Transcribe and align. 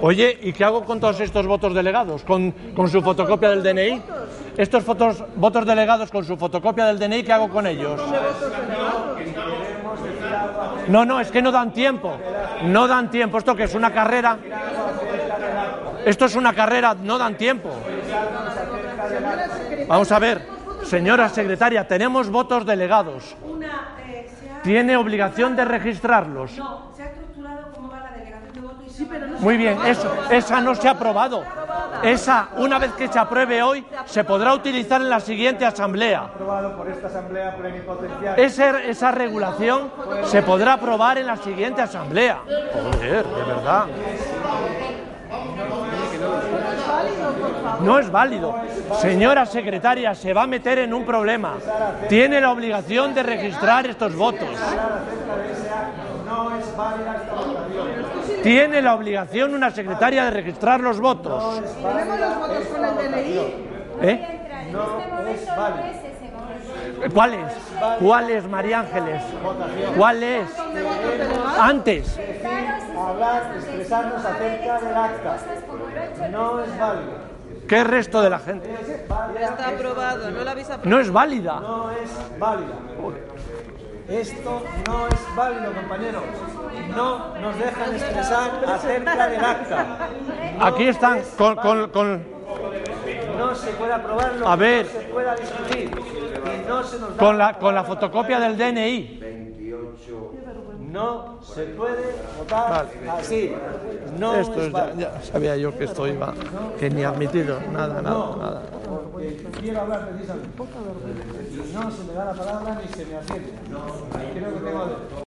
Oye, 0.00 0.38
¿y 0.42 0.52
qué 0.52 0.64
hago 0.64 0.84
con 0.84 1.00
todos 1.00 1.18
estos 1.20 1.46
votos 1.46 1.74
delegados? 1.74 2.22
¿Con, 2.22 2.52
con 2.74 2.88
su 2.88 3.02
fotocopia 3.02 3.50
del 3.50 3.62
DNI? 3.62 4.02
Estos 4.56 4.84
fotos, 4.84 5.24
votos 5.36 5.66
delegados 5.66 6.10
con 6.10 6.24
su 6.24 6.36
fotocopia 6.36 6.86
del 6.86 6.98
DNI, 6.98 7.22
¿qué 7.24 7.32
hago 7.32 7.48
con 7.48 7.66
ellos? 7.66 8.00
No, 10.88 11.04
no, 11.04 11.20
es 11.20 11.30
que 11.30 11.42
no 11.42 11.50
dan 11.50 11.72
tiempo. 11.72 12.16
No 12.64 12.86
dan 12.86 13.10
tiempo. 13.10 13.38
¿Esto 13.38 13.54
que 13.56 13.64
es 13.64 13.74
una 13.74 13.92
carrera? 13.92 14.38
Esto 16.04 16.24
es 16.26 16.36
una 16.36 16.54
carrera, 16.54 16.94
no 16.94 17.18
dan 17.18 17.36
tiempo. 17.36 17.70
Vamos 19.86 20.12
a 20.12 20.18
ver, 20.18 20.46
señora 20.84 21.28
secretaria, 21.28 21.86
tenemos 21.86 22.30
votos 22.30 22.64
delegados. 22.64 23.36
Eh, 24.08 24.28
Tiene 24.62 24.96
obligación 24.96 25.56
de 25.56 25.64
registrarlos. 25.64 26.52
Muy 29.40 29.56
bien, 29.56 29.78
eso, 29.86 30.12
esa 30.30 30.60
no 30.60 30.74
se 30.74 30.88
ha 30.88 30.92
aprobado. 30.92 31.44
Esa, 32.02 32.48
una 32.56 32.78
vez 32.78 32.92
que 32.92 33.08
se 33.08 33.18
apruebe 33.18 33.62
hoy, 33.62 33.84
se 34.06 34.24
podrá 34.24 34.54
utilizar 34.54 35.00
en 35.00 35.10
la 35.10 35.20
siguiente 35.20 35.64
asamblea. 35.64 36.22
aprobado 36.22 36.76
por 36.76 36.88
esta 36.88 37.08
asamblea 37.08 37.56
plenipotenciaria. 37.56 38.34
Esa, 38.44 38.82
esa 38.82 39.10
regulación 39.10 39.90
se 40.24 40.42
podrá 40.42 40.74
aprobar 40.74 41.18
en 41.18 41.26
la 41.26 41.36
siguiente 41.36 41.82
asamblea. 41.82 42.40
Joder, 42.46 43.26
de 43.26 43.44
verdad. 43.44 43.86
No 47.80 47.98
es 47.98 48.10
válido. 48.10 48.54
Señora 49.00 49.46
secretaria, 49.46 50.14
se 50.14 50.32
va 50.32 50.42
a 50.42 50.46
meter 50.46 50.78
en 50.78 50.94
un 50.94 51.04
problema. 51.04 51.54
Tiene 52.08 52.40
la 52.40 52.50
obligación 52.50 53.14
de 53.14 53.22
registrar 53.22 53.86
estos 53.86 54.14
votos. 54.14 54.48
No 56.26 56.56
es 56.56 56.76
válida. 56.76 57.22
Tiene 58.42 58.82
la 58.82 58.94
obligación 58.94 59.54
una 59.54 59.70
secretaria 59.70 60.24
de 60.24 60.30
registrar 60.30 60.80
los 60.80 61.00
votos. 61.00 61.60
tenemos 61.60 62.20
los 62.20 62.38
votos 62.38 62.66
con 62.66 62.84
el 62.84 63.12
DNI. 63.12 63.38
¿Eh? 64.02 64.70
No 64.72 65.28
es 65.28 65.46
válida. 65.46 65.92
¿Cuál 67.12 67.34
es? 67.34 67.52
¿Cuál 68.00 68.30
es, 68.30 68.44
María 68.48 68.80
Ángeles? 68.80 69.22
¿Cuál 69.96 70.22
es? 70.22 70.48
Antes. 71.58 72.18
Hablar, 73.06 73.52
expresarnos 73.56 74.24
acerca 74.24 74.80
del 74.80 74.96
acta. 74.96 75.36
No 76.30 76.60
es 76.60 76.78
válido. 76.78 77.28
¿Qué 77.68 77.84
resto 77.84 78.22
de 78.22 78.30
la 78.30 78.38
gente? 78.38 78.70
Está 78.72 79.68
aprobado, 79.68 80.30
no 80.30 80.42
lo 80.44 80.50
habéis 80.50 80.66
aprobado. 80.70 80.90
No 80.90 80.98
es 81.00 81.10
válida. 81.12 81.60
No 81.60 81.90
es 81.90 82.38
válida. 82.38 82.72
Esto 84.08 84.62
no 84.86 85.06
es 85.06 85.36
válido, 85.36 85.72
compañeros. 85.74 86.22
No 86.96 87.34
nos 87.36 87.58
dejan 87.58 87.92
expresar 87.94 88.50
acerca 88.66 89.28
del 89.28 89.44
acta. 89.44 89.86
Aquí 90.60 90.88
están 90.88 91.20
con, 91.36 91.56
con- 91.56 91.90
con- 91.90 92.22
No 93.36 93.54
se 93.54 93.70
puede 93.72 93.92
aprobar 93.92 94.34
lo 94.36 94.48
A 94.48 94.56
ver. 94.56 94.86
no 94.86 94.92
se 95.00 95.06
pueda 95.08 95.34
discutir. 95.36 95.90
Y 95.90 96.68
no 96.68 96.82
se 96.82 96.98
nos 96.98 97.16
da 97.16 97.22
con 97.22 97.36
la, 97.38 97.52
con 97.58 97.74
la 97.74 97.84
fotocopia 97.84 98.40
del 98.40 98.56
DNI. 98.56 99.20
No 100.92 101.38
se 101.42 101.64
puede 101.64 102.14
votar 102.38 102.88
así. 103.10 103.52
No 104.18 104.34
Esto 104.34 104.62
es 104.62 104.72
ya, 104.96 105.20
sabía 105.22 105.56
yo 105.56 105.76
que 105.76 105.84
esto 105.84 106.06
iba, 106.06 106.32
que 106.78 106.88
ni 106.88 107.04
admitido, 107.04 107.58
nada, 107.72 108.00
nada, 108.00 108.36
nada. 108.36 108.62
Quiero 109.60 109.80
hablar 109.80 110.08
precisamente. 110.08 110.48
No 111.74 111.90
se 111.90 112.04
me 112.04 112.12
da 112.14 112.24
la 112.26 112.32
palabra 112.32 112.80
ni 112.82 112.88
se 112.94 113.04
me 113.04 113.16
atiende. 113.16 113.52
Creo 114.34 114.54
que 114.54 114.60
tengo 114.60 114.86